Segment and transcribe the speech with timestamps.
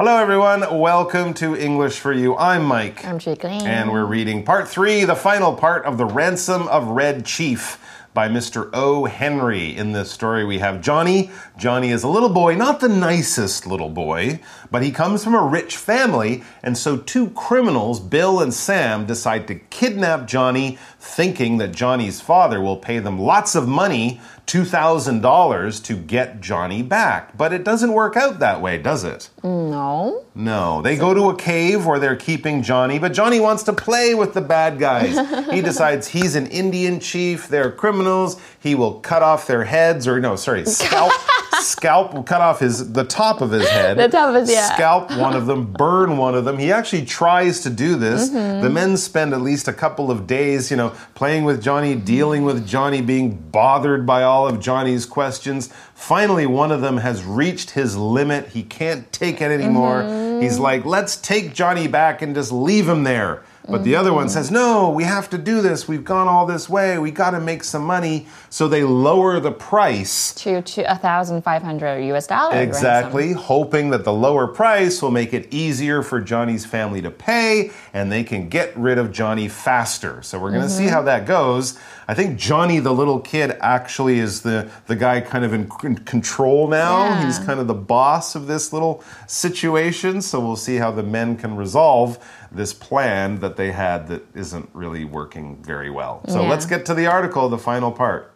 [0.00, 0.78] Hello, everyone.
[0.78, 2.34] Welcome to English for You.
[2.34, 3.04] I'm Mike.
[3.04, 3.66] I'm Chickling.
[3.66, 7.78] And we're reading part three, the final part of The Ransom of Red Chief
[8.14, 8.70] by Mr.
[8.72, 9.04] O.
[9.04, 9.76] Henry.
[9.76, 11.30] In this story, we have Johnny.
[11.58, 14.40] Johnny is a little boy, not the nicest little boy,
[14.70, 19.46] but he comes from a rich family, and so two criminals, Bill and Sam, decide
[19.48, 24.18] to kidnap Johnny, thinking that Johnny's father will pay them lots of money
[24.50, 27.36] $2,000 to get Johnny back.
[27.36, 29.30] But it doesn't work out that way, does it?
[29.42, 30.24] No.
[30.34, 30.82] No.
[30.82, 34.34] They go to a cave where they're keeping Johnny, but Johnny wants to play with
[34.34, 35.16] the bad guys.
[35.50, 38.40] he decides he's an Indian chief, they're criminals.
[38.58, 41.12] He will cut off their heads, or no, sorry, scalp.
[41.60, 43.98] scalp will cut off his the top of his head.
[43.98, 44.74] The top of his- yeah.
[44.74, 46.58] Scalp one of them, burn one of them.
[46.58, 48.28] He actually tries to do this.
[48.30, 48.62] Mm-hmm.
[48.62, 52.44] The men spend at least a couple of days, you know, playing with Johnny, dealing
[52.44, 55.68] with Johnny, being bothered by all of Johnny's questions.
[55.94, 58.48] Finally, one of them has reached his limit.
[58.48, 60.02] He can't take it anymore.
[60.02, 60.42] Mm-hmm.
[60.42, 63.42] He's like, let's take Johnny back and just leave him there.
[63.68, 64.32] But the other one Mm-hmm.
[64.32, 65.86] says, no, we have to do this.
[65.86, 66.98] We've gone all this way.
[66.98, 68.26] We got to make some money.
[68.48, 70.34] So they lower the price.
[70.36, 72.56] To to a thousand five hundred US dollars.
[72.56, 77.70] Exactly, hoping that the lower price will make it easier for Johnny's family to pay
[77.92, 80.20] and they can get rid of Johnny faster.
[80.22, 81.78] So we're going to see how that goes.
[82.10, 85.94] I think Johnny, the little kid, actually is the, the guy kind of in, in
[85.94, 87.04] control now.
[87.04, 87.24] Yeah.
[87.24, 90.20] He's kind of the boss of this little situation.
[90.20, 92.18] So we'll see how the men can resolve
[92.50, 96.22] this plan that they had that isn't really working very well.
[96.26, 96.48] So Yeah.
[96.48, 98.34] let's get to the article, the final part.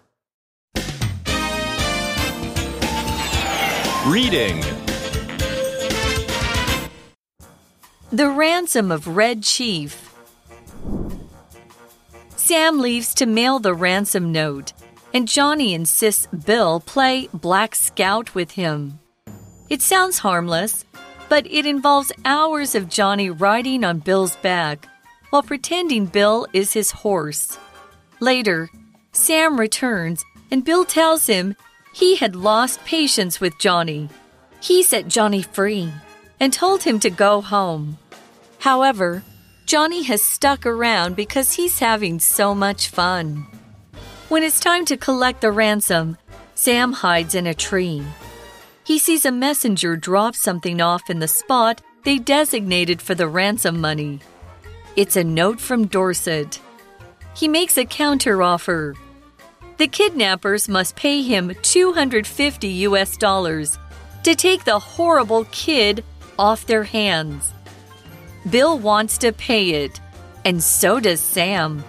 [4.07, 4.61] Reading.
[8.13, 10.14] The Ransom of Red Chief.
[12.45, 14.75] Sam leaves to mail the ransom note,
[15.15, 18.99] and Johnny insists Bill play Black Scout with him.
[19.71, 20.85] It sounds harmless,
[21.31, 24.87] but it involves hours of Johnny riding on Bill's back
[25.31, 27.59] while pretending Bill is his horse.
[28.21, 28.69] Later,
[29.13, 31.57] Sam returns, and Bill tells him
[31.95, 34.11] he had lost patience with Johnny.
[34.61, 35.91] He set Johnny free
[36.39, 37.97] and told him to go home.
[38.59, 39.23] However,
[39.67, 43.47] Johnny has stuck around because he's having so much fun.
[44.29, 46.19] When it's time to collect the ransom,
[46.55, 48.03] Sam hides in a tree.
[48.85, 53.81] He sees a messenger drop something off in the spot they designated for the ransom
[53.81, 54.21] money.
[54.97, 56.61] It's a note from Dorset.
[57.35, 58.95] He makes a counteroffer.
[59.79, 63.79] The kidnappers must pay him 250 US dollars
[64.25, 66.05] to take the horrible kid
[66.39, 67.55] off their hands.
[68.49, 70.01] Bill wants to pay it,
[70.45, 71.83] and so does Sam.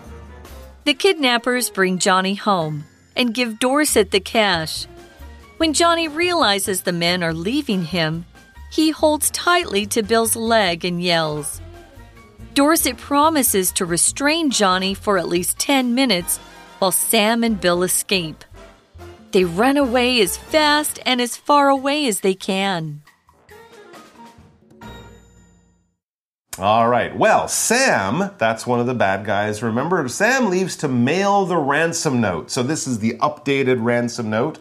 [0.85, 2.85] The kidnappers bring Johnny home
[3.15, 4.87] and give Dorset the cash.
[5.57, 8.25] When Johnny realizes the men are leaving him,
[8.71, 11.61] he holds tightly to Bill's leg and yells.
[12.53, 16.37] Dorset promises to restrain Johnny for at least 10 minutes
[16.79, 18.45] while Sam and Bill escape.
[19.31, 23.01] They run away as fast and as far away as they can.
[26.57, 27.13] All right.
[27.13, 29.61] Well, Sam, that's one of the bad guys.
[29.61, 32.49] Remember, Sam leaves to mail the ransom note.
[32.49, 34.59] So this is the updated ransom note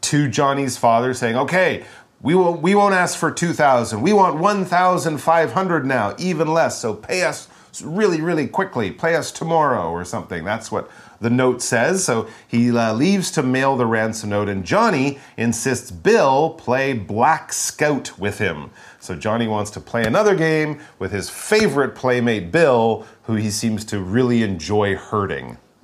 [0.00, 1.84] to Johnny's father saying, "Okay,
[2.20, 4.02] we will we won't ask for 2000.
[4.02, 6.80] We want 1500 now, even less.
[6.80, 7.46] So pay us
[7.80, 8.90] really really quickly.
[8.90, 10.90] Pay us tomorrow or something." That's what
[11.20, 12.04] the note says.
[12.04, 17.52] So he uh, leaves to mail the ransom note, and Johnny insists Bill play Black
[17.52, 18.70] Scout with him.
[19.05, 23.83] So Johnny wants to play another game with his favorite playmate Bill, who he seems
[23.85, 25.57] to really enjoy hurting.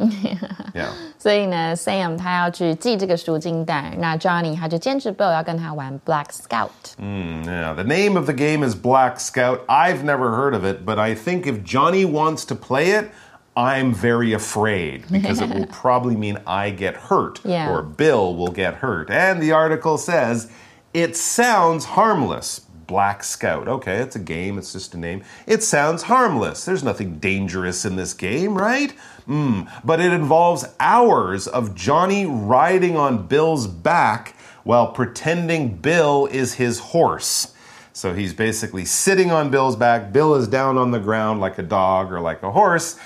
[0.76, 0.90] yeah.
[1.18, 6.70] 所以呢，Sam 他要去寄这个赎金单，那 Johnny 他就坚持 Bill 要跟他玩 Black Scout。
[7.00, 9.62] Yeah, the name of the game is Black Scout.
[9.68, 13.10] I've never heard of it, but I think if Johnny wants to play it,
[13.56, 17.72] I'm very afraid because it will probably mean I get hurt Yeah.
[17.72, 19.10] or Bill will get hurt.
[19.10, 20.48] And the article says
[20.94, 22.62] it sounds harmless.
[22.93, 23.69] Black Scout.
[23.69, 25.25] Okay, it's a game, it's just a name.
[25.47, 26.67] It sounds harmless.
[26.67, 28.93] There's nothing dangerous in this game, right?
[29.27, 36.53] Mm, but it involves hours of Johnny riding on Bill's back while pretending Bill is
[36.53, 37.55] his horse.
[37.95, 40.13] So he's basically sitting on Bill's back.
[40.13, 42.99] Bill is down on the ground like a dog or like a horse.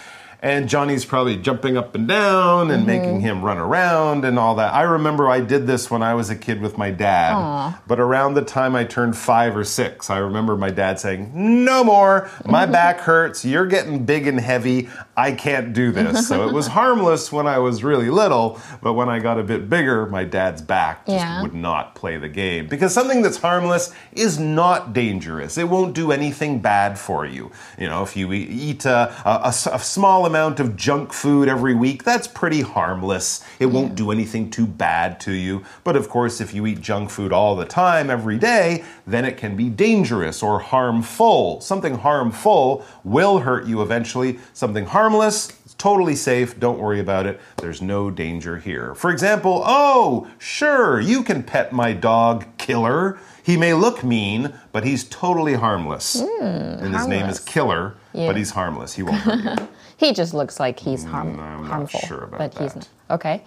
[0.42, 2.86] And Johnny's probably jumping up and down and mm-hmm.
[2.86, 4.74] making him run around and all that.
[4.74, 8.34] I remember I did this when I was a kid with my dad, but around
[8.34, 12.66] the time I turned five or six, I remember my dad saying, No more, my
[12.76, 16.28] back hurts, you're getting big and heavy, I can't do this.
[16.28, 19.68] so it was harmless when I was really little, but when I got a bit
[19.70, 21.42] bigger, my dad's back just Yeah.
[21.42, 22.66] would not play the game.
[22.66, 25.56] Because something that's harmless is not dangerous.
[25.56, 27.50] It won't do anything bad for you.
[27.78, 32.60] You know, if you eat a small amount of junk food every week, that's pretty
[32.60, 33.42] harmless.
[33.58, 35.64] It won't do anything too bad to you.
[35.84, 39.36] But of course, if you eat junk food all the time, every day, then it
[39.38, 41.60] can be dangerous or harmful.
[41.60, 44.38] Something harmful will hurt you eventually.
[44.52, 46.58] Something harmless, totally safe.
[46.58, 47.40] Don't worry about it.
[47.58, 48.94] There's no danger here.
[48.94, 53.18] For example, oh, sure, you can pet my dog, Killer.
[53.42, 56.20] He may look mean, but he's totally harmless.
[56.20, 57.38] Hmm, and his name is.
[57.38, 58.26] Killer, Yeah.
[58.26, 58.94] but he's harmless.
[58.94, 59.68] He won't hurt you.
[59.99, 62.87] He just looks like he's harm, Mm, I'm not harmful, sure about but he's that.
[63.09, 63.19] not.
[63.19, 63.41] Okay,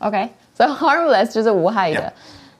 [0.00, 0.30] okay.
[0.54, 2.12] So harmless 就是无害的 Yeah.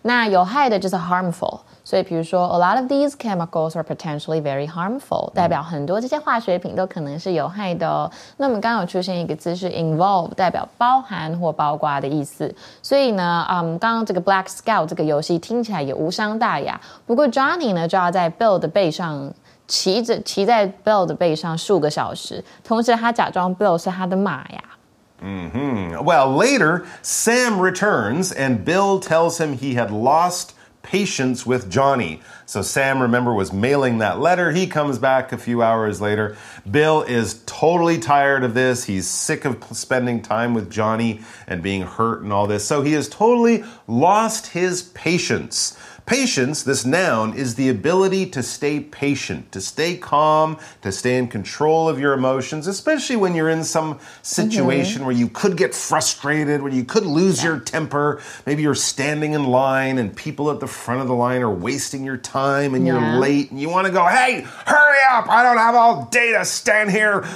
[0.04, 1.60] 那有害的就是 harmful。
[1.84, 8.08] 所以，比如说，a lot of these chemicals are potentially very harmful，代表很多这些化学品都可能是有害的哦。
[8.36, 12.54] 那我们刚刚有出现一个字是 involve，代表包含或包括的意思。
[12.82, 16.80] 所以呢，嗯，刚刚这个 Black Scout 这个游戏听起来也无伤大雅。
[17.04, 19.32] 不过 Johnny 呢，就要在 Bill 的背上
[19.66, 24.62] 骑着骑在 Bill 的背上数个小时，同时他假装 Bill 是他的马呀。
[25.22, 30.48] Well, later, Sam returns and Bill tells him he had lost
[30.82, 32.20] patience with Johnny.
[32.44, 34.50] So Sam, remember, was mailing that letter.
[34.50, 36.36] He comes back a few hours later.
[36.68, 38.86] Bill is totally tired of this.
[38.86, 42.64] He's sick of p- spending time with Johnny and being hurt and all this.
[42.64, 45.78] So he has totally lost his patience.
[46.07, 51.27] Patience, this noun, is the ability to stay patient, to stay calm, to stay in
[51.27, 55.05] control of your emotions, especially when you're in some situation mm-hmm.
[55.07, 58.21] where you could get frustrated, where you could lose your temper.
[58.45, 62.05] Maybe you're standing in line and people at the front of the line are wasting
[62.05, 62.93] your time and Yeah.
[62.93, 65.27] you're late and you want to go, hey, hurry up!
[65.29, 67.27] I don't have all day to stand here.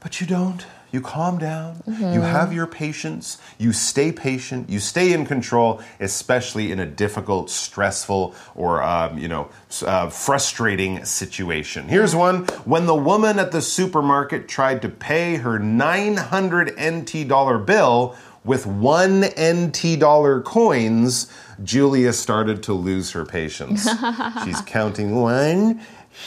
[0.00, 0.66] But you don't.
[0.92, 1.82] You calm down.
[1.86, 3.38] You have your patience.
[3.58, 4.70] You stay patient.
[4.70, 9.50] You stay in control, especially in a difficult, stressful, or um, you know,
[9.84, 11.88] uh, frustrating situation.
[11.88, 17.58] Here's one: when the woman at the supermarket tried to pay her 900 NT dollar
[17.58, 21.26] bill with one NT dollar coins,
[21.62, 23.88] Julia started to lose her patience.
[24.44, 25.80] She's counting one.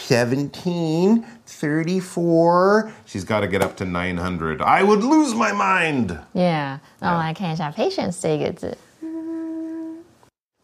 [0.09, 2.91] 17, 34.
[3.07, 4.63] She's got to get up to 900.
[4.63, 6.19] I would lose my mind.
[6.33, 8.77] Yeah，那我们来看一下 patience 这个字。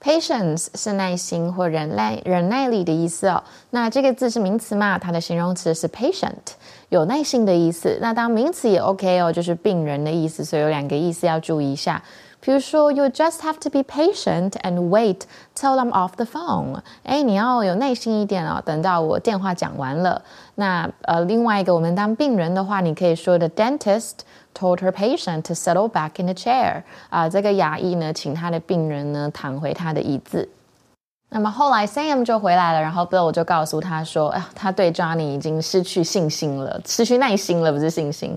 [0.02, 3.44] Patience 是耐心或忍耐、忍耐力的意思哦。
[3.68, 4.98] 那这个字是名词嘛？
[4.98, 6.54] 它的形容词是 patient，
[6.88, 7.98] 有耐心的意思。
[8.00, 10.42] 那当名词也 OK 哦，就是病人的意思。
[10.42, 12.02] 所以有两个意思要注意一下。
[12.44, 15.20] 比如说，You just have to be patient and wait
[15.54, 16.80] till I'm off the phone。
[17.04, 20.22] 哎，你要有耐心一点哦，等到我电话讲完了。
[20.54, 24.20] 那呃，另外一个，我们当病人的话，你可以说 The dentist
[24.54, 26.82] told her patient to settle back in the chair。
[27.10, 30.48] 啊、这个牙医呢，请他的病人呢躺回他的椅子。
[31.32, 38.36] 那么后来 Sam 就回来了，然后 Bill 就告诉他说，啊，他对 Johnny 已经失去信心了，失去耐心了，不是信心。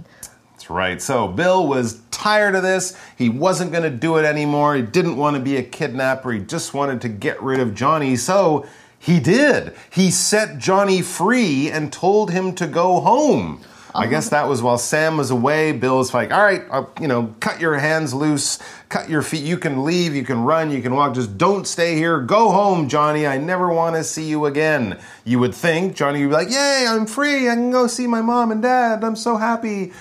[0.68, 1.00] That's right.
[1.00, 2.94] So Bill was tired of this.
[3.16, 4.76] He wasn't going to do it anymore.
[4.76, 6.30] He didn't want to be a kidnapper.
[6.30, 8.16] He just wanted to get rid of Johnny.
[8.16, 8.66] So
[8.98, 9.74] he did.
[9.90, 13.62] He set Johnny free and told him to go home.
[13.94, 14.10] I uh-huh.
[14.10, 15.72] guess that was while Sam was away.
[15.72, 18.58] Bill's like, all right, I'll, you know, cut your hands loose,
[18.90, 19.42] cut your feet.
[19.42, 21.14] You can leave, you can run, you can walk.
[21.14, 22.20] Just don't stay here.
[22.20, 23.26] Go home, Johnny.
[23.26, 24.98] I never want to see you again.
[25.24, 27.48] You would think Johnny would be like, yay, I'm free.
[27.48, 29.02] I can go see my mom and dad.
[29.02, 29.92] I'm so happy.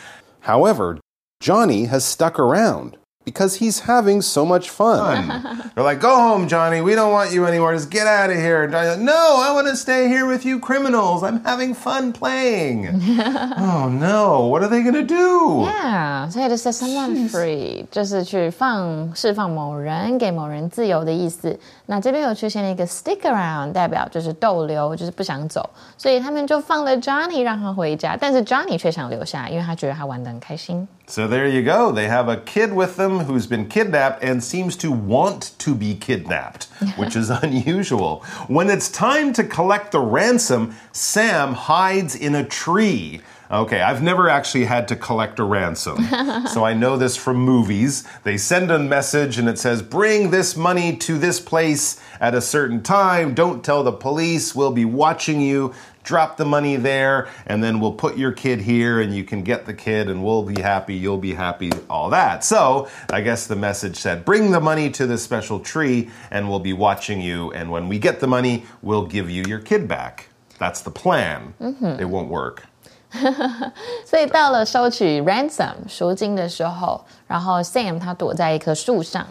[0.41, 1.00] However,
[1.39, 5.28] Johnny has stuck around because he's having so much fun.
[5.76, 6.80] They're like, go home, Johnny.
[6.80, 7.72] We don't want you anymore.
[7.72, 8.64] Just get out of here.
[8.64, 11.22] And Johnny's like, no, I want to stay here with you criminals.
[11.22, 12.88] I'm having fun playing.
[13.56, 15.62] oh no, what are they going to do?
[15.64, 21.56] Yeah，所以 to set someone free 就是去放释放某人，给某人自由的意思。
[21.87, 30.88] 那这边有出现了一个 stick around，代表就是逗留，就是不想走，所以他们就放了 Johnny 让他回家，但是 Johnny 却想留下，因为他觉得他玩得很开心。
[31.09, 31.93] So there you go.
[31.93, 35.95] They have a kid with them who's been kidnapped and seems to want to be
[35.95, 36.65] kidnapped,
[36.97, 38.25] which is unusual.
[38.47, 43.21] When it's time to collect the ransom, Sam hides in a tree.
[43.49, 46.03] Okay, I've never actually had to collect a ransom.
[46.47, 48.05] so I know this from movies.
[48.25, 52.41] They send a message and it says, Bring this money to this place at a
[52.41, 53.33] certain time.
[53.33, 54.53] Don't tell the police.
[54.53, 55.73] We'll be watching you
[56.06, 59.66] Drop the money there, and then we'll put your kid here, and you can get
[59.66, 60.94] the kid, and we'll be happy.
[60.94, 61.70] You'll be happy.
[61.88, 62.42] All that.
[62.44, 66.58] So I guess the message said, Bring the money to this special tree, and we'll
[66.58, 67.52] be watching you.
[67.52, 70.28] And when we get the money, we'll give you your kid back.
[70.58, 71.54] That's the plan.
[71.61, 72.64] It won't work.
[74.06, 79.26] 所以到了收取 ransom 赎金的时候，然后 Sam 他躲在一棵树上。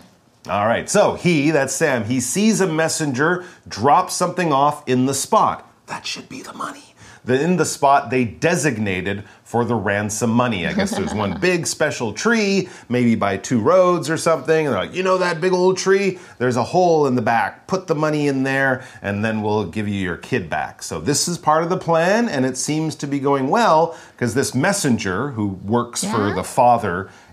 [0.46, 5.14] All right, so he, that's Sam, he sees a messenger drop something off in the
[5.14, 5.62] spot.
[5.87, 6.95] That should be the money.
[7.25, 10.67] The, in the spot they designated for the ransom money.
[10.67, 14.67] I guess there's one big special tree, maybe by two roads or something.
[14.67, 16.19] And they're like, you know that big old tree?
[16.39, 17.67] There's a hole in the back.
[17.69, 20.83] Put the money in there, and then we'll give you your kid back.
[20.83, 24.35] So this is part of the plan, and it seems to be going well because
[24.35, 27.09] this messenger who works for the father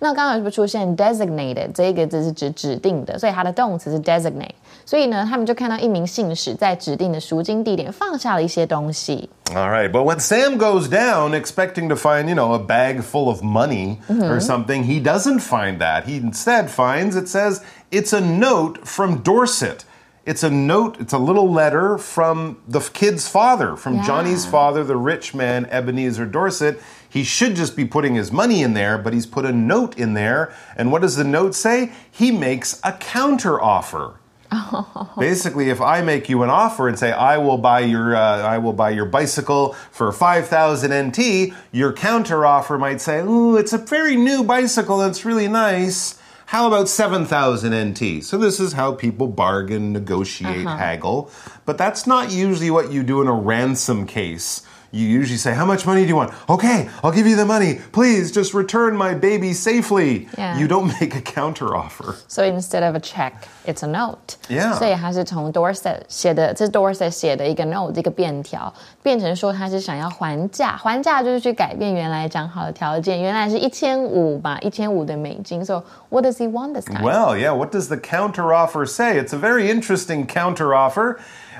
[0.00, 4.50] 那刚刚是不是出现 designated 这一个字是指指定的，所以它的动词是 designate。
[4.84, 9.28] 所以呢，他们就看到一名信使在指定的赎金地点放下了一些东西。
[9.54, 13.28] All right, but when Sam goes down expecting to find, you know, a bag full
[13.28, 16.04] of money or something, he doesn't find that.
[16.04, 19.84] He instead finds it says it's a note from Dorset.
[20.24, 24.06] It's a note, it's a little letter from the kid's father, from Yeah.
[24.06, 26.80] Johnny's father, the rich man, Ebenezer Dorset.
[27.11, 30.13] He should just be putting his money in there, but he's put a note in
[30.13, 30.53] there.
[30.77, 31.91] And what does the note say?
[32.09, 34.15] He makes a counter offer.
[35.19, 38.59] Basically, if I make you an offer and say I will buy your uh, I
[38.59, 43.73] will buy your bicycle for five thousand NT, your counter offer might say, "Ooh, it's
[43.73, 45.01] a very new bicycle.
[45.01, 46.17] It's really nice.
[46.47, 51.29] How about seven thousand NT?" So this is how people bargain, negotiate, haggle.
[51.65, 55.66] But that's not usually what you do in a ransom case You usually say, How
[55.66, 56.32] much money do you want?
[56.48, 57.80] Okay, I'll give you the money.
[57.92, 60.28] Please just return my baby safely.
[60.38, 60.56] Yeah.
[60.58, 62.14] You don't make a counter offer.
[62.28, 64.36] So instead of a check, it's a note.
[64.48, 64.74] Yeah.
[64.78, 75.64] 所以他是从 Dorset 写的，这是 Dorset 写的一个 note，一个便条，变成说他是想要还价，还价就是去改变原来讲好的条件，原来是一千五吧，一千五的美金。
[75.64, 77.02] So what does he want this time?
[77.02, 79.18] Well, yeah, what does the counteroffer say?
[79.20, 81.16] It's a very interesting counteroffer.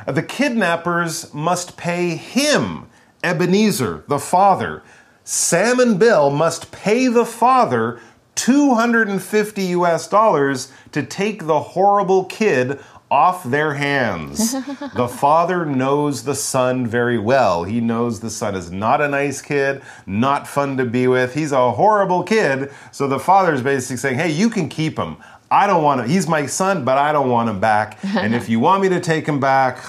[0.07, 2.87] Uh, The kidnappers must pay him,
[3.24, 4.84] Ebenezer, the father.
[5.24, 8.00] Sam and Bill must pay the father
[8.36, 12.80] 250 US dollars to take the horrible kid
[13.12, 14.54] off their hands.
[14.96, 17.66] the father knows the son very well.
[17.66, 21.34] He knows the son is not a nice kid, not fun to be with.
[21.36, 22.72] He's a horrible kid.
[22.92, 25.18] So the father's basically saying, hey, you can keep him.
[25.52, 26.10] I don't want him.
[26.10, 28.00] He's my son, but I don't want him back.
[28.04, 29.84] and if you want me to take him back,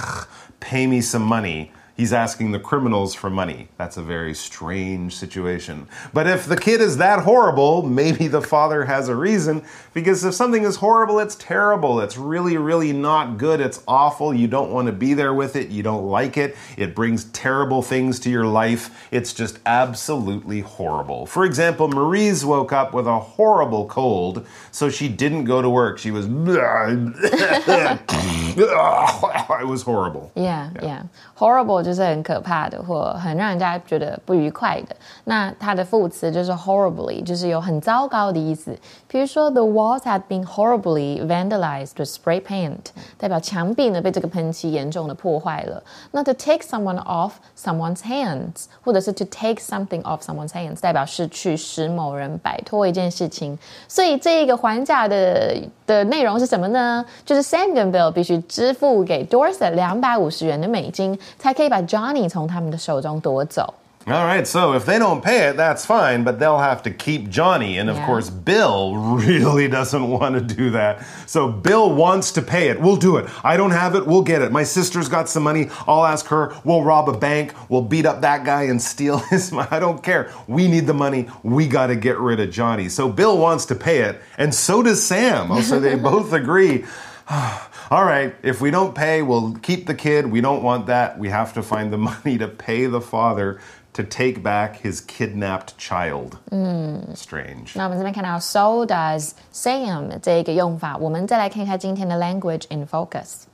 [0.61, 1.73] pay me some money.
[2.03, 3.69] He's asking the criminals for money.
[3.79, 5.87] That's a very strange situation.
[6.13, 9.63] But if the kid is that horrible, maybe the father has a reason.
[9.95, 12.01] Because if something is horrible, it's terrible.
[12.01, 13.61] It's really, really not good.
[13.61, 14.35] It's awful.
[14.35, 15.69] You don't want to be there with it.
[15.69, 16.57] You don't like it.
[16.77, 19.07] It brings terrible things to your life.
[19.13, 21.27] It's just absolutely horrible.
[21.27, 25.99] For example, Marie's woke up with a horrible cold, so she didn't go to work.
[25.99, 26.27] She was.
[28.57, 30.33] it was horrible.
[30.35, 31.05] Yeah, yeah.
[31.37, 34.97] Horrible 就是很可怕的或很让人家觉得不愉快的。
[35.25, 38.75] 那它的副词就是 horribly，就是有很糟糕的意思。
[39.07, 42.79] 比如说，the walls had been horribly vandalized with spray paint，
[43.19, 45.83] 代表墙壁呢被这个喷漆严重的破坏了。
[46.13, 53.59] 那 to take someone off someone's hands，或者是 to take something off someone's hands，代表是去使某人摆脱一件事情。
[53.87, 57.05] 所以这个还价的的内容是什么呢？
[57.27, 61.72] 就是 Sam 跟 Bill 必须支付给 Dorset 两百五十元的美金才可以。
[61.72, 63.74] 把 Johnny 从他们的手中夺走。
[64.10, 67.30] All right, so if they don't pay it, that's fine, but they'll have to keep
[67.30, 67.78] Johnny.
[67.78, 68.06] And of Yeah.
[68.06, 71.00] course, Bill really doesn't want to do that.
[71.26, 72.80] So Bill wants to pay it.
[72.80, 73.26] We'll do it.
[73.44, 74.08] I don't have it.
[74.08, 74.50] We'll get it.
[74.54, 75.68] My sister's got some money.
[75.90, 76.54] I'll ask her.
[76.64, 77.52] We'll rob a bank.
[77.68, 79.68] We'll beat up that guy and steal his money.
[79.72, 80.30] I don't care.
[80.48, 81.28] We need the money.
[81.44, 82.88] We got to get rid of Johnny.
[82.88, 85.52] So Bill wants to pay it, and so does Sam.
[85.52, 86.86] Oh, So they both agree.
[87.92, 90.32] All right, if we don't pay, we'll keep the kid.
[90.32, 91.18] We don't want that.
[91.18, 93.60] We have to find the money to pay the father
[93.94, 96.38] to take back his kidnapped child.
[97.16, 97.72] Strange.
[97.76, 103.46] 那我们这边看到 so does Sam 这一个用法，我们再来看一下今天的 language in focus。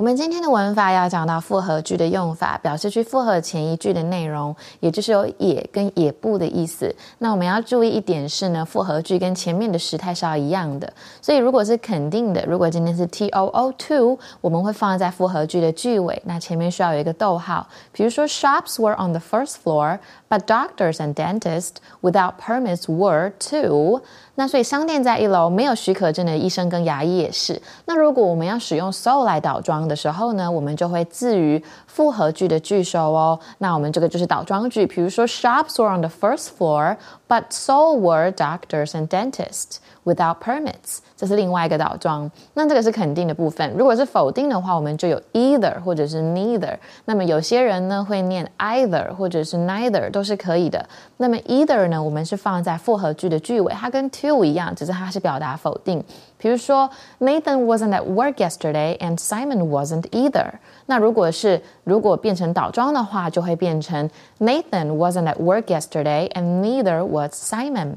[0.00, 6.90] 我们今天的文法要讲到复合句的用法，表示去复合前一句的内容，也就是有也跟也不的意思。
[7.18, 10.90] 那我们要注意一点是呢，复合句跟前面的时态是要一样的。
[11.20, 17.68] 所以如果是肯定的，如果今天是 T O O two，我们会放在复合句的句尾，那前面需要有一个逗号。
[17.92, 19.98] 比如说，Shops were on the first floor。
[20.30, 24.00] But doctors and dentists without permits were too。
[24.40, 27.60] 那所以商店在一楼，没有许可证的医生跟牙医也是。
[27.84, 33.39] 那如果我们要使用 Soul 来倒装的时候呢，我们就会置于复合句的句首哦。
[33.59, 36.97] 那我们这个就是倒装句，比如说 Shops were on the first floor,
[37.27, 40.99] but so were doctors and dentists without permits。
[41.17, 42.29] 这是另外一个倒装。
[42.53, 43.73] 那这个是肯定的部分。
[43.77, 46.77] 如果是否定的话，我们就有 either 或者是 neither。
[47.05, 50.85] 那么有些人呢会念 either 或者是 neither 都是可以的。
[51.17, 56.03] 那么 either 呢，我们是放在复合句的句尾，它跟 to 一样，只是它是表达否定。
[56.37, 60.51] 比如说，Nathan wasn't at work yesterday and Simon wasn't either。
[60.89, 64.09] 那如果是如果变成倒装的话，就会变成
[64.39, 67.95] Nathan wasn't at work yesterday and neither was Simon。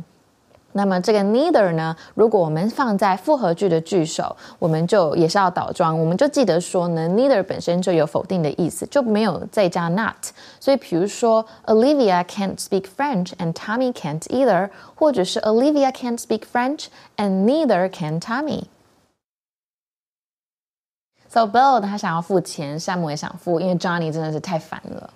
[0.73, 1.97] 那么这个 neither 呢？
[2.15, 10.15] 如果我们放在复合句的句首，我们就也是要倒装，我们就记得说呢，neither 本身就有否定的意思，就没有再加 not。
[10.61, 16.87] 所以比如说，Olivia can't speak French and Tommy can't either，或者是 Olivia can't speak French
[17.17, 18.65] and neither can Tommy。
[21.33, 25.11] So Bill 他想要付钱，山姆也想付，因为 Johnny 真的是太烦了。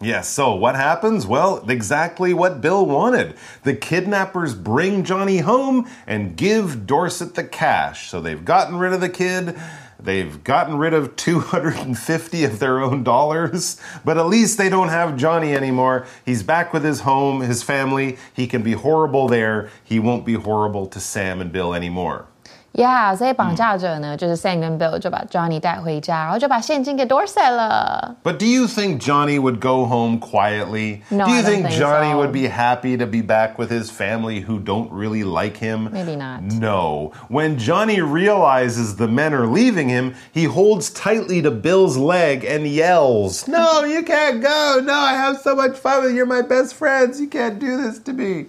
[0.00, 1.26] Yes, so what happens?
[1.26, 3.34] Well, exactly what Bill wanted.
[3.64, 8.10] The kidnappers bring Johnny home and give Dorset the cash.
[8.10, 9.56] So they've gotten rid of the kid.
[9.98, 15.16] They've gotten rid of 250 of their own dollars, but at least they don't have
[15.16, 16.06] Johnny anymore.
[16.24, 18.18] He's back with his home, his family.
[18.34, 19.70] He can be horrible there.
[19.82, 22.26] He won't be horrible to Sam and Bill anymore.
[22.72, 28.16] Yeah，所以绑架者呢，就是 Sam 跟 Bill 就把 Johnny 带回家，然后就把现金给 Dorset 了。
[28.22, 31.00] But do you think Johnny would go home quietly?
[31.08, 32.18] No, do you I don't think think Johnny so.
[32.18, 35.88] would be happy to be back with his family who don't really like him?
[35.90, 36.42] Maybe not.
[36.42, 37.12] No.
[37.30, 42.66] When Johnny realizes the men are leaving him, he holds tightly to Bill's leg and
[42.66, 44.82] yells, No, you can't go.
[44.84, 46.16] No, I have so much fun with you.
[46.18, 47.18] You're my best friends.
[47.18, 48.48] You can't do this to me.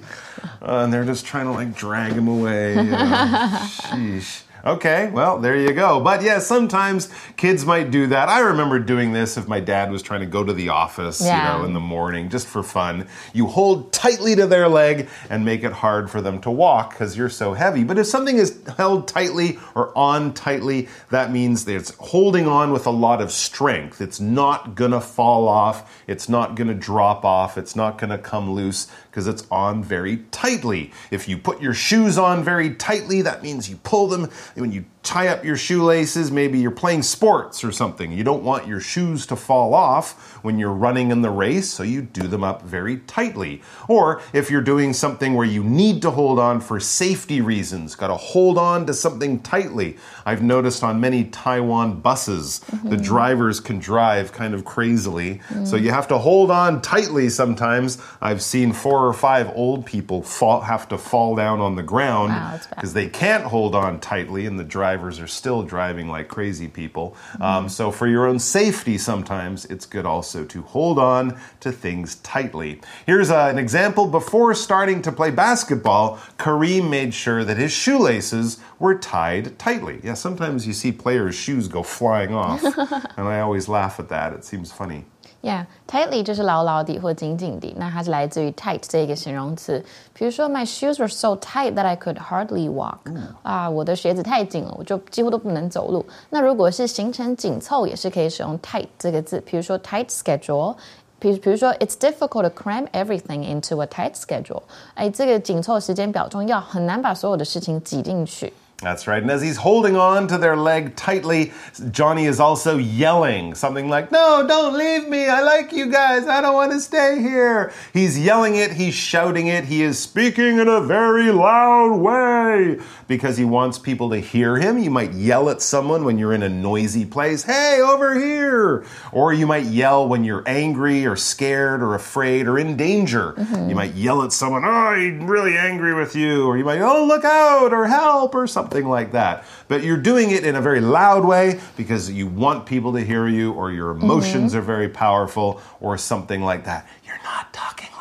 [0.60, 2.74] Uh, and they're just trying to like drag him away.
[2.76, 2.96] you know.
[2.98, 4.42] Sheesh.
[4.64, 6.00] Okay, well, there you go.
[6.00, 8.28] But yeah, sometimes kids might do that.
[8.28, 11.54] I remember doing this if my dad was trying to go to the office, Yeah.
[11.54, 13.06] you know, in the morning just for fun.
[13.32, 17.16] You hold tightly to their leg and make it hard for them to walk because
[17.16, 17.82] you're so heavy.
[17.82, 22.72] But if something is held tightly or on tightly, that means that it's holding on
[22.72, 24.00] with a lot of strength.
[24.00, 28.86] It's not gonna fall off, it's not gonna drop off, it's not gonna come loose
[29.10, 30.90] because it's on very tightly.
[31.10, 34.84] If you put your shoes on very tightly, that means you pull them when you
[35.02, 36.30] tie up your shoelaces.
[36.30, 38.12] Maybe you're playing sports or something.
[38.12, 41.82] You don't want your shoes to fall off when you're running in the race, so
[41.82, 43.62] you do them up very tightly.
[43.88, 48.08] Or if you're doing something where you need to hold on for safety reasons, got
[48.08, 49.96] to hold on to something tightly.
[50.24, 53.02] I've noticed on many Taiwan buses, the mm-hmm.
[53.02, 58.00] drivers can drive kind of crazily, so you have to hold on tightly sometimes.
[58.20, 62.30] I've seen four or five old people fall, have to fall down on the ground
[62.30, 66.68] Wow, because they can't hold on tightly and the drivers are still driving like crazy
[66.68, 67.16] people.
[67.40, 72.16] Um, so, for your own safety, sometimes it's good also to hold on to things
[72.16, 72.82] tightly.
[73.06, 74.06] Here's uh, an example.
[74.06, 79.98] Before starting to play basketball, Kareem made sure that his shoelaces were tied tightly.
[80.04, 82.62] Yeah, sometimes you see players' shoes go flying off,
[83.16, 84.34] and I always laugh at that.
[84.34, 85.06] It seems funny.
[85.41, 89.83] Yeah, tightly 就是牢牢地或紧紧地，那它是来自于 tight 这个形容词。
[90.13, 92.97] 比如说，My shoes were so tight that I could hardly walk、
[93.43, 96.05] 啊，我的鞋子太紧了，我就几乎都不能走路。
[96.31, 99.39] 那如果是形成紧凑，也是可以使用 tight 这个字。
[99.45, 100.75] 比如说 tight schedule。
[101.19, 104.61] 比比如说，It's difficult to cram everything into a tight schedule。
[104.93, 108.53] 哎，这个紧凑时间表中要很难把所有的事情挤进去。
[108.82, 109.22] That's right.
[109.22, 111.52] And as he's holding on to their leg tightly,
[111.92, 115.28] Johnny is also yelling something like, No, don't leave me.
[115.28, 116.26] I like you guys.
[116.26, 117.72] I don't want to stay here.
[117.92, 118.72] He's yelling it.
[118.72, 119.64] He's shouting it.
[119.66, 122.80] He is speaking in a very loud way
[123.12, 124.78] because he wants people to hear him.
[124.78, 128.86] You might yell at someone when you're in a noisy place, Hey, over here.
[129.12, 133.34] Or you might yell when you're angry or scared or afraid or in danger.
[133.34, 133.68] Mm-hmm.
[133.68, 136.46] You might yell at someone, Oh, I'm really angry with you.
[136.46, 139.44] Or you might, Oh, look out or help or something like that.
[139.68, 143.28] But you're doing it in a very loud way because you want people to hear
[143.28, 144.60] you or your emotions mm-hmm.
[144.60, 146.88] are very powerful or something like that.
[147.04, 147.91] You're not talking.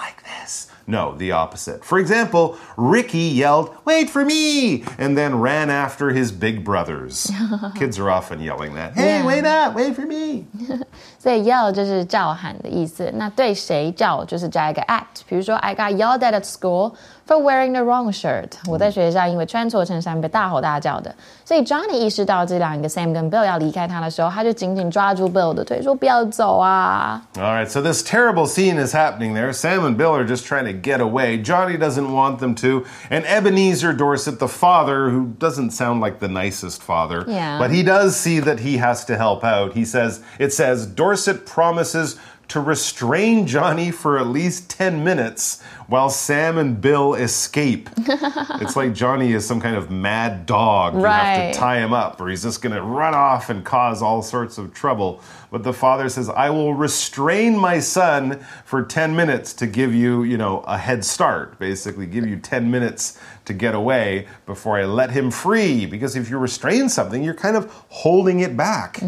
[0.89, 1.85] No, the opposite.
[1.85, 4.85] For example, Ricky yelled, Wait for me!
[4.99, 7.29] and then ran after his big brothers.
[7.75, 8.95] Kids are often yelling that.
[8.95, 9.27] Hey, Yeah.
[9.27, 10.45] wait up, wait for me.
[11.19, 13.11] 所以 yell 就是叫喊的意思。
[13.17, 15.03] 那对谁叫就是加一个 at。
[15.29, 16.93] 比如说，I got yelled at at school
[17.31, 18.51] for wearing the wrong shirt。
[18.67, 21.15] 我在学校因为穿错衬衫被大吼大叫的。
[21.45, 28.95] 所以 Johnny 意识到这两个 Sam 跟 Bill 要离开他的时候，他就紧紧抓住 Bill 的腿说：“不要走啊 All right, so this terrible scene is
[28.95, 29.53] happening there.
[29.53, 31.37] Sam and Bill are just trying to get away.
[31.43, 32.85] Johnny doesn't want them to.
[33.11, 37.59] And Ebenezer Dorset, the father, who doesn't sound like the nicest father, Yeah.
[37.59, 39.73] but he does see that he has to help out.
[39.75, 42.17] He says, it says, Dorset promises
[42.52, 47.90] To restrain Johnny for at least 10 minutes while Sam and Bill escape.
[47.98, 50.96] it's like Johnny is some kind of mad dog.
[50.96, 54.02] You have to tie him up or he's just going to run off and cause
[54.02, 55.22] all sorts of trouble.
[55.51, 60.25] But the father says, I will restrain my son for 10 minutes to give you,
[60.25, 64.85] you know, a head start, basically, give you 10 minutes to get away before I
[64.87, 65.87] let him free.
[65.87, 69.01] Because if you restrain something, you're kind of holding it back.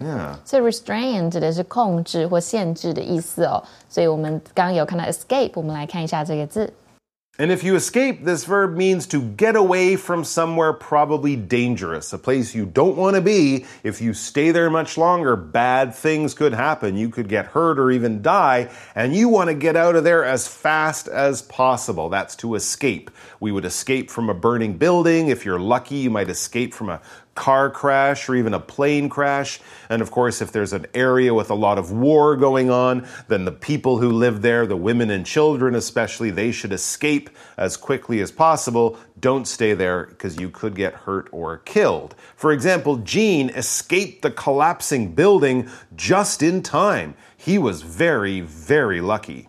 [0.00, 3.62] Yeah.！” 所以 restrain 指的是控制或限制的意思哦。
[3.88, 6.72] 所以我们刚刚有看到 escape，我们来看一下这个字。
[7.39, 12.17] And if you escape, this verb means to get away from somewhere probably dangerous, a
[12.17, 13.65] place you don't want to be.
[13.83, 16.97] If you stay there much longer, bad things could happen.
[16.97, 20.25] You could get hurt or even die, and you want to get out of there
[20.25, 22.09] as fast as possible.
[22.09, 23.11] That's to escape.
[23.39, 25.27] We would escape from a burning building.
[25.27, 27.01] If you're lucky, you might escape from a
[27.37, 29.61] car crash or even a plane crash.
[29.89, 33.45] And of course, if there's an area with a lot of war going on, then
[33.45, 38.19] the people who live there, the women and children especially, they should escape as quickly
[38.19, 38.97] as possible.
[39.19, 42.15] Don't stay there because you could get hurt or killed.
[42.35, 47.15] For example, Gene escaped the collapsing building just in time.
[47.37, 49.46] He was very, very lucky.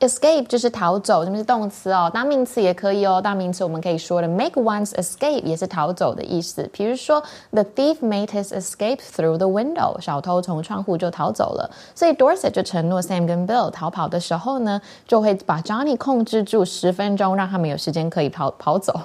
[0.00, 3.20] Escape 就是逃走，这边是动词哦，当名词也可以哦。
[3.22, 6.66] 当名词我们可以说的 make one's escape 也是逃走的意思。
[6.72, 11.70] 比如说，The thief made his escape through the window，小偷从窗户就逃走了。
[11.94, 18.98] 所以 Dorset 就承诺 Sam 跟 Bill 逃跑的时候呢，就会把 Johnny 控制住十分钟，让他们有时间可以逃跑走。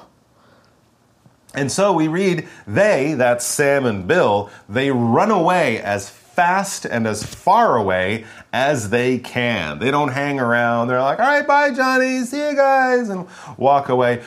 [1.54, 6.08] And so we read, they, that's Sam and Bill, they run away as
[6.41, 9.79] fast and as far away as they can.
[9.79, 10.89] They don't hang around.
[10.89, 14.23] They're like, all right, bye, Johnny, see you guys, and walk away.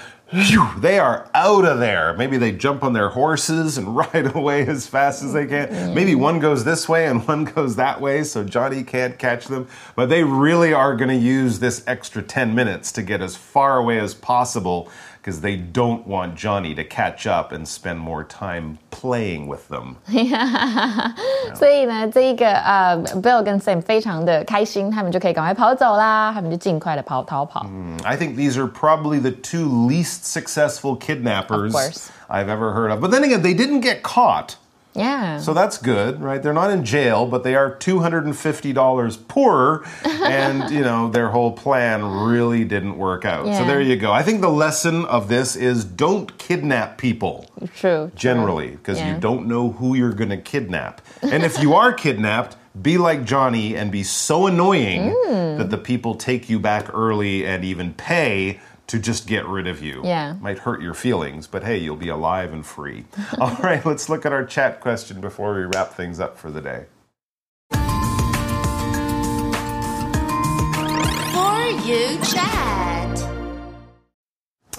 [0.78, 2.14] They are out of there.
[2.14, 5.96] Maybe they jump on their horses and ride away as fast as they can.
[5.96, 9.68] Maybe one goes this way and one goes that way, so Johnny can't catch them.
[9.96, 13.80] But they really are going to use this extra 10 minutes to get as far
[13.80, 14.88] away as possible
[15.23, 19.97] because they don't want Johnny to catch up and spend more time playing with them.
[21.55, 27.67] 所以呢，这一个呃，Bill 跟 Sam 非常的开心，他们就可以赶快跑走啦，他们就尽快的跑逃跑。
[28.05, 32.09] I think these are probably the two least successful kidnappers Of course.
[32.29, 33.01] I've ever heard of.
[33.01, 34.57] But then again, they didn't get caught.
[34.96, 35.40] Yeah.
[35.40, 36.42] So that's good, right?
[36.42, 39.84] They're not in jail, but they are $250 poorer.
[40.06, 43.46] and, you know, their whole plan really didn't work out.
[43.46, 44.12] So there you go.
[44.12, 47.50] I think the lesson of this is don't kidnap people.
[47.76, 48.12] True.
[48.16, 49.16] generally because Yeah.
[49.16, 51.02] you don't know who you're going to kidnap.
[51.22, 55.58] And if you are kidnapped, be like Johnny and be so annoying Mm.
[55.60, 59.82] that the people take you back early and even pay to just get rid of
[59.82, 60.02] you.
[60.04, 60.36] Yeah.
[60.42, 63.06] Might hurt your feelings, but hey, you'll be alive and free.
[63.40, 66.62] All right, let's look at our chat question before we wrap things up for the
[66.62, 66.86] day.
[71.32, 72.54] For you chat.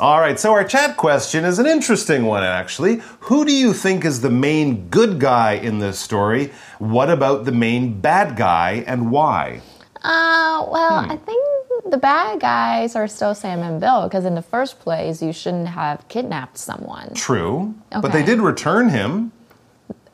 [0.00, 3.00] All right, so our chat question is an interesting one, actually.
[3.20, 6.52] Who do you think is the main good guy in this story?
[6.78, 9.60] What about the main bad guy and why?
[10.02, 11.53] Uh, well, I think
[11.87, 15.68] the bad guys are still Sam and Bill because in the first place, you shouldn't
[15.68, 17.12] have kidnapped someone.
[17.14, 19.32] True, but they did return him.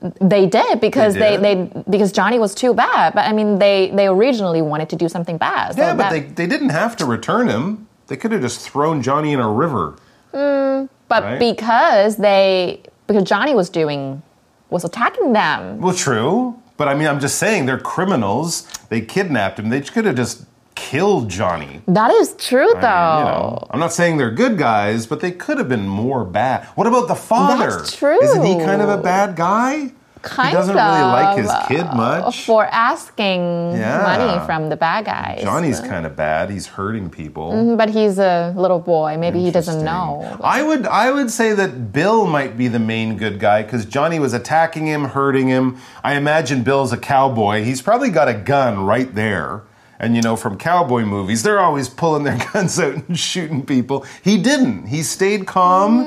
[0.00, 1.72] They did because They they, did?
[1.74, 3.12] they, because Johnny was too bad.
[3.14, 5.74] But I mean, they they originally wanted to do something bad.
[5.74, 7.86] So Yeah, but that- they, they didn't have to return him.
[8.06, 9.96] They could have just thrown Johnny in a river.
[10.32, 11.38] Hmm, but right?
[11.38, 14.22] because they because Johnny was doing
[14.70, 15.80] was attacking them.
[15.80, 18.62] Well, true, but I mean, I'm just saying they're criminals.
[18.88, 19.68] They kidnapped him.
[19.68, 20.44] They could have just
[20.80, 21.82] killed Johnny.
[21.86, 23.16] That is true, I though.
[23.16, 26.24] mean, you know, I'm not saying they're good guys, but they could have been more
[26.24, 26.64] bad.
[26.74, 27.70] What about the father?
[27.70, 28.20] That's true.
[28.22, 29.92] Isn't he kind of a bad guy?
[30.22, 32.44] Kind he doesn't really like his kid much.
[32.44, 34.02] for asking Yeah.
[34.02, 35.40] money from the bad guys.
[35.42, 36.50] Johnny's kind of bad.
[36.50, 37.52] He's hurting people.
[37.52, 39.16] Mm-hmm, but he's a little boy.
[39.18, 40.38] Maybe he doesn't know.
[40.42, 44.18] I would I would say that Bill might be the main good guy because Johnny
[44.18, 45.78] was attacking him, hurting him.
[46.04, 47.64] I imagine Bill's a cowboy.
[47.64, 49.62] He's probably got a gun right there.
[50.00, 54.06] And you know, from cowboy movies, they're always pulling their guns out and shooting people.
[54.24, 54.86] He didn't.
[54.86, 55.98] He stayed calm.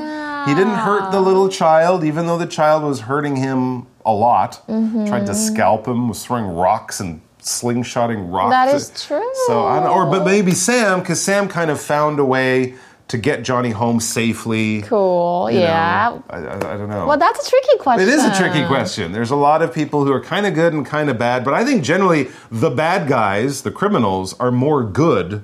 [0.48, 4.62] He didn't hurt the little child, even though the child was hurting him a lot.
[4.68, 5.06] Mm-hmm.
[5.06, 8.52] Tried to scalp him, was throwing rocks and slingshotting rocks.
[8.52, 9.32] That is true.
[9.48, 12.76] So, I don't, or but maybe Sam, because Sam kind of found a way
[13.14, 14.82] to get Johnny home safely.
[14.82, 15.52] Cool.
[15.52, 15.66] you know.
[15.66, 16.20] yeah.
[16.32, 17.06] I, I, I don't know.
[17.06, 18.08] Well, that's a tricky question.
[18.10, 19.12] It is a tricky question.
[19.12, 21.54] There's a lot of people who are kind of good and kind of bad, but
[21.54, 25.44] I think generally the bad guys, the criminals, are more good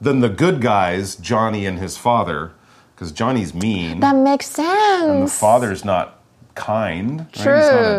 [0.00, 2.52] than the good guys, Johnny and his father,
[2.94, 5.10] because Johnny's mean That makes sense.
[5.10, 6.19] and the father's not
[6.54, 7.20] kind.
[7.20, 7.32] right?
[7.32, 7.52] True.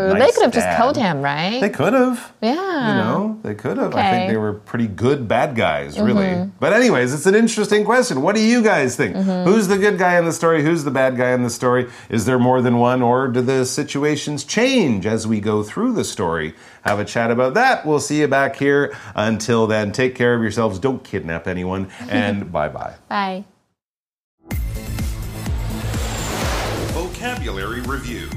[0.10, 1.60] not a they could have just killed him, right?
[1.62, 2.34] They could have.
[2.42, 2.52] yeah.
[2.90, 3.96] You know, they could have.
[3.96, 4.02] I Okay.
[4.02, 4.18] Mm-hmm.
[4.18, 6.50] think they were pretty good bad guys, really.
[6.60, 8.22] But, anyways, it's an interesting question.
[8.22, 9.16] What do you guys think?
[9.16, 10.64] Who's the good guy in the story?
[10.64, 11.90] Who's the bad guy in the story?
[12.10, 16.04] Is there more than one, or do the situations change as we go through the
[16.04, 16.54] story?
[16.84, 17.86] Have a chat about that.
[17.86, 18.96] We'll see you back here.
[19.16, 20.80] Until then, take care of yourselves.
[20.80, 21.90] Don't kidnap anyone.
[22.10, 22.96] And bye bye.
[23.08, 23.46] Bye.
[27.22, 28.28] Vocabulary Review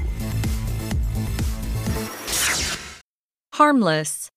[3.55, 4.29] Harmless.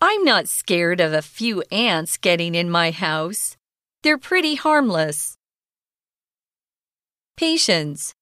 [0.00, 3.56] I'm not scared of a few ants getting in my house.
[4.04, 5.34] They're pretty harmless.
[7.36, 8.14] Patience.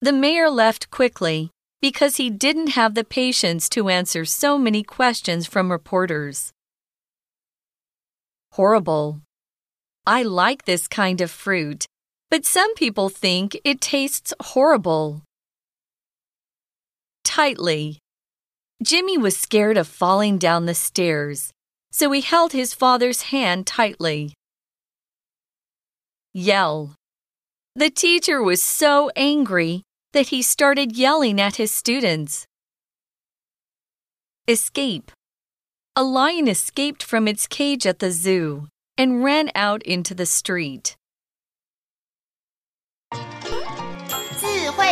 [0.00, 5.46] The mayor left quickly because he didn't have the patience to answer so many questions
[5.46, 6.50] from reporters.
[8.50, 9.20] Horrible.
[10.04, 11.86] I like this kind of fruit,
[12.32, 15.20] but some people think it tastes horrible.
[17.24, 17.98] Tightly.
[18.82, 21.52] Jimmy was scared of falling down the stairs,
[21.90, 24.32] so he held his father's hand tightly.
[26.32, 26.94] Yell.
[27.76, 29.82] The teacher was so angry
[30.14, 32.46] that he started yelling at his students.
[34.48, 35.12] Escape.
[35.94, 40.96] A lion escaped from its cage at the zoo and ran out into the street.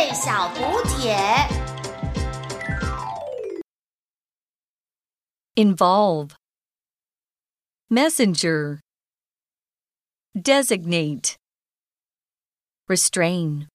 [0.00, 1.14] 慧小补帖。
[5.54, 6.30] Involve.
[7.90, 8.80] Messenger.
[10.34, 11.36] Designate.
[12.88, 13.68] Restrain.